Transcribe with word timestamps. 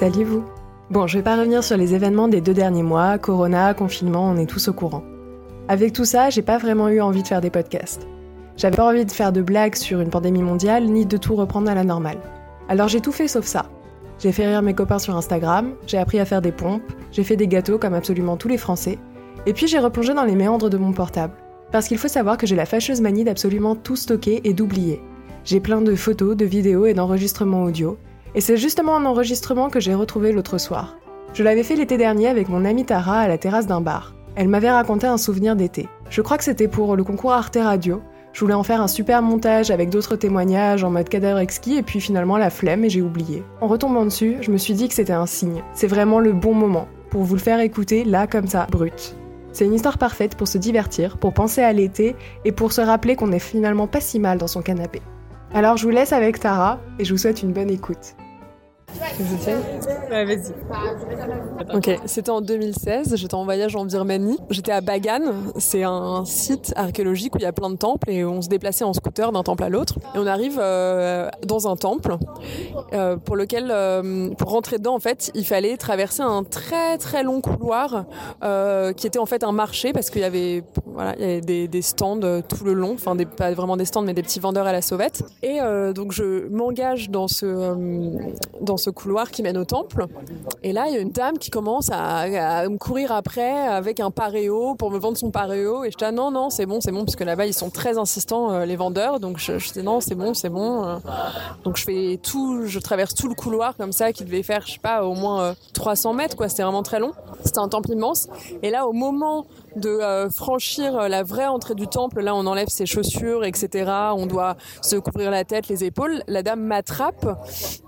Salut 0.00 0.24
vous 0.24 0.42
Bon, 0.88 1.06
je 1.06 1.18
vais 1.18 1.22
pas 1.22 1.36
revenir 1.36 1.62
sur 1.62 1.76
les 1.76 1.94
événements 1.94 2.26
des 2.26 2.40
deux 2.40 2.54
derniers 2.54 2.82
mois, 2.82 3.18
Corona, 3.18 3.74
confinement, 3.74 4.30
on 4.30 4.38
est 4.38 4.46
tous 4.46 4.68
au 4.68 4.72
courant. 4.72 5.04
Avec 5.68 5.92
tout 5.92 6.06
ça, 6.06 6.30
j'ai 6.30 6.40
pas 6.40 6.56
vraiment 6.56 6.88
eu 6.88 7.02
envie 7.02 7.22
de 7.22 7.28
faire 7.28 7.42
des 7.42 7.50
podcasts. 7.50 8.06
J'avais 8.56 8.78
pas 8.78 8.88
envie 8.88 9.04
de 9.04 9.12
faire 9.12 9.30
de 9.30 9.42
blagues 9.42 9.74
sur 9.74 10.00
une 10.00 10.08
pandémie 10.08 10.40
mondiale, 10.40 10.86
ni 10.86 11.04
de 11.04 11.18
tout 11.18 11.36
reprendre 11.36 11.70
à 11.70 11.74
la 11.74 11.84
normale. 11.84 12.16
Alors 12.70 12.88
j'ai 12.88 13.02
tout 13.02 13.12
fait 13.12 13.28
sauf 13.28 13.44
ça. 13.44 13.66
J'ai 14.18 14.32
fait 14.32 14.46
rire 14.46 14.62
mes 14.62 14.72
copains 14.72 14.98
sur 14.98 15.14
Instagram, 15.14 15.74
j'ai 15.86 15.98
appris 15.98 16.18
à 16.18 16.24
faire 16.24 16.40
des 16.40 16.50
pompes, 16.50 16.90
j'ai 17.12 17.22
fait 17.22 17.36
des 17.36 17.46
gâteaux 17.46 17.76
comme 17.76 17.92
absolument 17.92 18.38
tous 18.38 18.48
les 18.48 18.56
Français, 18.56 18.98
et 19.44 19.52
puis 19.52 19.66
j'ai 19.66 19.80
replongé 19.80 20.14
dans 20.14 20.24
les 20.24 20.34
méandres 20.34 20.70
de 20.70 20.78
mon 20.78 20.92
portable. 20.92 21.34
Parce 21.72 21.88
qu'il 21.88 21.98
faut 21.98 22.08
savoir 22.08 22.38
que 22.38 22.46
j'ai 22.46 22.56
la 22.56 22.64
fâcheuse 22.64 23.02
manie 23.02 23.24
d'absolument 23.24 23.76
tout 23.76 23.96
stocker 23.96 24.40
et 24.44 24.54
d'oublier. 24.54 25.02
J'ai 25.44 25.60
plein 25.60 25.82
de 25.82 25.94
photos, 25.94 26.38
de 26.38 26.46
vidéos 26.46 26.86
et 26.86 26.94
d'enregistrements 26.94 27.64
audio, 27.64 27.98
et 28.34 28.40
c'est 28.40 28.56
justement 28.56 28.96
un 28.96 29.06
enregistrement 29.06 29.70
que 29.70 29.80
j'ai 29.80 29.94
retrouvé 29.94 30.32
l'autre 30.32 30.58
soir. 30.58 30.96
Je 31.32 31.42
l'avais 31.44 31.62
fait 31.62 31.76
l'été 31.76 31.96
dernier 31.96 32.28
avec 32.28 32.48
mon 32.48 32.64
amie 32.64 32.84
Tara 32.84 33.20
à 33.20 33.28
la 33.28 33.38
terrasse 33.38 33.66
d'un 33.66 33.80
bar. 33.80 34.14
Elle 34.36 34.48
m'avait 34.48 34.70
raconté 34.70 35.06
un 35.06 35.16
souvenir 35.16 35.56
d'été. 35.56 35.88
Je 36.08 36.22
crois 36.22 36.38
que 36.38 36.44
c'était 36.44 36.68
pour 36.68 36.96
le 36.96 37.04
concours 37.04 37.32
Arte 37.32 37.58
Radio. 37.60 38.02
Je 38.32 38.40
voulais 38.40 38.54
en 38.54 38.62
faire 38.62 38.80
un 38.80 38.88
super 38.88 39.22
montage 39.22 39.70
avec 39.70 39.90
d'autres 39.90 40.16
témoignages 40.16 40.84
en 40.84 40.90
mode 40.90 41.08
cadavre 41.08 41.38
exquis 41.38 41.76
et 41.76 41.82
puis 41.82 42.00
finalement 42.00 42.36
la 42.36 42.50
flemme 42.50 42.84
et 42.84 42.90
j'ai 42.90 43.02
oublié. 43.02 43.42
En 43.60 43.66
retombant 43.66 44.04
dessus, 44.04 44.36
je 44.40 44.50
me 44.50 44.56
suis 44.56 44.74
dit 44.74 44.88
que 44.88 44.94
c'était 44.94 45.12
un 45.12 45.26
signe. 45.26 45.62
C'est 45.72 45.88
vraiment 45.88 46.20
le 46.20 46.32
bon 46.32 46.54
moment 46.54 46.88
pour 47.10 47.24
vous 47.24 47.34
le 47.34 47.40
faire 47.40 47.60
écouter 47.60 48.04
là 48.04 48.26
comme 48.26 48.46
ça, 48.46 48.66
brut. 48.70 49.16
C'est 49.52 49.64
une 49.64 49.74
histoire 49.74 49.98
parfaite 49.98 50.36
pour 50.36 50.46
se 50.46 50.58
divertir, 50.58 51.18
pour 51.18 51.34
penser 51.34 51.60
à 51.60 51.72
l'été 51.72 52.14
et 52.44 52.52
pour 52.52 52.72
se 52.72 52.80
rappeler 52.80 53.16
qu'on 53.16 53.32
est 53.32 53.40
finalement 53.40 53.88
pas 53.88 54.00
si 54.00 54.20
mal 54.20 54.38
dans 54.38 54.46
son 54.46 54.62
canapé. 54.62 55.02
Alors 55.52 55.76
je 55.76 55.84
vous 55.84 55.90
laisse 55.90 56.12
avec 56.12 56.38
Tara 56.38 56.78
et 57.00 57.04
je 57.04 57.12
vous 57.12 57.18
souhaite 57.18 57.42
une 57.42 57.52
bonne 57.52 57.70
écoute. 57.70 58.14
Je 59.18 60.10
Ouais, 60.10 60.24
vas-y. 60.24 60.52
Ok, 61.74 62.00
c'était 62.06 62.30
en 62.30 62.40
2016, 62.40 63.14
j'étais 63.16 63.34
en 63.34 63.44
voyage 63.44 63.76
en 63.76 63.84
Birmanie. 63.84 64.38
J'étais 64.50 64.72
à 64.72 64.80
Bagan, 64.80 65.20
c'est 65.56 65.84
un 65.84 66.24
site 66.24 66.72
archéologique 66.74 67.34
où 67.34 67.38
il 67.38 67.42
y 67.42 67.46
a 67.46 67.52
plein 67.52 67.70
de 67.70 67.76
temples 67.76 68.10
et 68.10 68.24
on 68.24 68.42
se 68.42 68.48
déplaçait 68.48 68.84
en 68.84 68.92
scooter 68.92 69.30
d'un 69.30 69.42
temple 69.42 69.62
à 69.62 69.68
l'autre. 69.68 69.94
Et 70.14 70.18
on 70.18 70.26
arrive 70.26 70.58
euh, 70.60 71.28
dans 71.46 71.68
un 71.68 71.76
temple 71.76 72.16
euh, 72.92 73.16
pour 73.16 73.36
lequel, 73.36 73.68
euh, 73.70 74.30
pour 74.30 74.50
rentrer 74.50 74.78
dedans, 74.78 74.94
en 74.94 75.00
fait, 75.00 75.30
il 75.34 75.44
fallait 75.44 75.76
traverser 75.76 76.22
un 76.22 76.42
très 76.42 76.98
très 76.98 77.22
long 77.22 77.40
couloir 77.40 78.06
qui 78.96 79.06
était 79.06 79.18
en 79.18 79.26
fait 79.26 79.44
un 79.44 79.52
marché 79.52 79.92
parce 79.92 80.10
qu'il 80.10 80.22
y 80.22 80.24
avait, 80.24 80.64
voilà, 80.86 81.14
il 81.16 81.22
y 81.22 81.24
avait 81.24 81.40
des, 81.40 81.68
des 81.68 81.82
stands 81.82 82.20
tout 82.48 82.64
le 82.64 82.72
long, 82.72 82.94
enfin 82.94 83.14
des, 83.14 83.26
pas 83.26 83.52
vraiment 83.52 83.76
des 83.76 83.84
stands 83.84 84.02
mais 84.02 84.14
des 84.14 84.22
petits 84.22 84.40
vendeurs 84.40 84.66
à 84.66 84.72
la 84.72 84.82
sauvette. 84.82 85.22
Et 85.42 85.58
donc 85.94 86.12
je 86.12 86.48
m'engage 86.48 87.10
dans 87.10 87.28
ce, 87.28 87.76
dans 88.60 88.76
ce 88.80 88.90
couloir 88.90 89.30
qui 89.30 89.42
mène 89.42 89.56
au 89.56 89.64
temple. 89.64 90.06
Et 90.62 90.72
là, 90.72 90.86
il 90.88 90.94
y 90.94 90.96
a 90.96 91.00
une 91.00 91.10
dame 91.10 91.38
qui 91.38 91.50
commence 91.50 91.90
à, 91.92 92.68
me 92.68 92.78
courir 92.78 93.12
après 93.12 93.50
avec 93.68 94.00
un 94.00 94.10
paréo 94.10 94.74
pour 94.74 94.90
me 94.90 94.98
vendre 94.98 95.16
son 95.16 95.30
paréo. 95.30 95.84
Et 95.84 95.90
je 95.90 95.96
dis 95.96 96.04
ah, 96.04 96.12
non, 96.12 96.30
non, 96.30 96.50
c'est 96.50 96.66
bon, 96.66 96.80
c'est 96.80 96.92
bon, 96.92 97.04
parce 97.04 97.16
que 97.16 97.24
là-bas, 97.24 97.46
ils 97.46 97.54
sont 97.54 97.70
très 97.70 97.98
insistants, 97.98 98.52
euh, 98.52 98.64
les 98.64 98.76
vendeurs. 98.76 99.20
Donc 99.20 99.38
je, 99.38 99.58
je 99.58 99.72
dis 99.72 99.82
non, 99.82 100.00
c'est 100.00 100.14
bon, 100.14 100.34
c'est 100.34 100.48
bon. 100.48 100.84
Euh. 100.84 100.96
Donc 101.64 101.76
je 101.76 101.84
fais 101.84 102.18
tout, 102.22 102.66
je 102.66 102.78
traverse 102.78 103.14
tout 103.14 103.28
le 103.28 103.34
couloir 103.34 103.76
comme 103.76 103.92
ça, 103.92 104.12
qui 104.12 104.24
devait 104.24 104.42
faire, 104.42 104.66
je 104.66 104.72
sais 104.72 104.78
pas, 104.78 105.04
au 105.04 105.14
moins 105.14 105.54
300 105.74 106.10
euh, 106.10 106.16
mètres, 106.16 106.36
quoi. 106.36 106.48
C'était 106.48 106.62
vraiment 106.62 106.82
très 106.82 106.98
long. 106.98 107.12
C'était 107.44 107.60
un 107.60 107.68
temple 107.68 107.90
immense. 107.90 108.28
Et 108.62 108.70
là, 108.70 108.86
au 108.86 108.92
moment 108.92 109.46
de 109.76 110.28
franchir 110.34 111.08
la 111.08 111.22
vraie 111.22 111.46
entrée 111.46 111.74
du 111.74 111.86
temple, 111.86 112.20
là, 112.20 112.34
on 112.34 112.46
enlève 112.46 112.68
ses 112.68 112.86
chaussures, 112.86 113.44
etc. 113.44 113.90
On 114.16 114.26
doit 114.26 114.56
se 114.82 114.96
couvrir 114.96 115.30
la 115.30 115.44
tête, 115.44 115.68
les 115.68 115.84
épaules. 115.84 116.22
La 116.26 116.42
dame 116.42 116.60
m'attrape. 116.60 117.26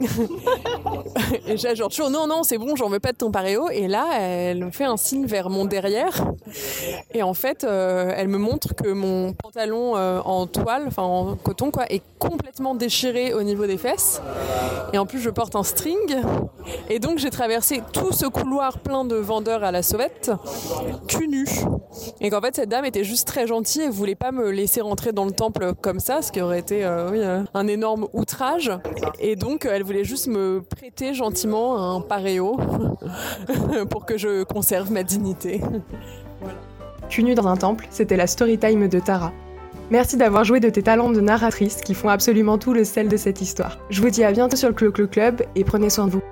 et 1.46 1.56
j'ai 1.56 1.74
genre 1.74 1.90
non 2.10 2.26
non 2.26 2.42
c'est 2.42 2.58
bon 2.58 2.76
j'en 2.76 2.88
veux 2.88 3.00
pas 3.00 3.12
de 3.12 3.16
ton 3.16 3.30
paréo 3.30 3.68
et 3.70 3.88
là 3.88 4.06
elle 4.18 4.64
me 4.64 4.70
fait 4.70 4.84
un 4.84 4.96
signe 4.96 5.26
vers 5.26 5.50
mon 5.50 5.64
derrière 5.64 6.32
et 7.12 7.22
en 7.22 7.34
fait 7.34 7.64
euh, 7.64 8.12
elle 8.16 8.28
me 8.28 8.38
montre 8.38 8.74
que 8.74 8.88
mon 8.88 9.32
pantalon 9.32 9.96
euh, 9.96 10.20
en 10.24 10.46
toile 10.46 10.84
enfin 10.86 11.02
en 11.02 11.36
coton 11.36 11.70
quoi 11.70 11.86
est 11.90 12.02
complètement 12.18 12.74
déchiré 12.74 13.34
au 13.34 13.42
niveau 13.42 13.66
des 13.66 13.78
fesses 13.78 14.20
et 14.92 14.98
en 14.98 15.06
plus 15.06 15.20
je 15.20 15.30
porte 15.30 15.56
un 15.56 15.62
string 15.62 15.98
et 16.88 16.98
donc 16.98 17.18
j'ai 17.18 17.30
traversé 17.30 17.82
tout 17.92 18.12
ce 18.12 18.26
couloir 18.26 18.78
plein 18.78 19.04
de 19.04 19.16
vendeurs 19.16 19.64
à 19.64 19.72
la 19.72 19.82
sauvette 19.82 20.30
cul 21.08 21.28
nu 21.28 21.46
et 22.20 22.30
qu'en 22.30 22.40
fait 22.40 22.56
cette 22.56 22.68
dame 22.68 22.84
était 22.84 23.04
juste 23.04 23.26
très 23.26 23.46
gentille 23.46 23.82
et 23.82 23.88
voulait 23.88 24.14
pas 24.14 24.32
me 24.32 24.50
laisser 24.50 24.80
rentrer 24.80 25.12
dans 25.12 25.24
le 25.24 25.32
temple 25.32 25.72
comme 25.80 26.00
ça 26.00 26.22
ce 26.22 26.32
qui 26.32 26.40
aurait 26.40 26.58
été 26.58 26.84
euh, 26.84 27.10
oui, 27.10 27.46
un 27.52 27.66
énorme 27.66 28.06
outrage 28.12 28.70
et 29.20 29.36
donc 29.36 29.64
elle 29.64 29.82
voulait 29.82 30.04
juste 30.04 30.26
me 30.26 30.62
prêter 30.62 31.14
gentiment 31.14 31.94
un 31.94 32.00
paréo 32.00 32.58
pour 33.90 34.06
que 34.06 34.18
je 34.18 34.44
conserve 34.44 34.92
ma 34.92 35.02
dignité. 35.02 35.60
voilà. 36.40 37.34
dans 37.34 37.46
un 37.46 37.56
temple, 37.56 37.86
c'était 37.90 38.16
la 38.16 38.26
story 38.26 38.58
time 38.58 38.88
de 38.88 38.98
Tara. 38.98 39.32
Merci 39.90 40.16
d'avoir 40.16 40.44
joué 40.44 40.58
de 40.60 40.70
tes 40.70 40.82
talents 40.82 41.10
de 41.10 41.20
narratrice 41.20 41.76
qui 41.76 41.92
font 41.94 42.08
absolument 42.08 42.56
tout 42.56 42.72
le 42.72 42.84
sel 42.84 43.08
de 43.08 43.16
cette 43.16 43.42
histoire. 43.42 43.78
Je 43.90 44.00
vous 44.00 44.08
dis 44.08 44.24
à 44.24 44.32
bientôt 44.32 44.56
sur 44.56 44.70
le 44.70 45.06
Club 45.06 45.42
et 45.54 45.64
prenez 45.64 45.90
soin 45.90 46.06
de 46.06 46.12
vous. 46.12 46.22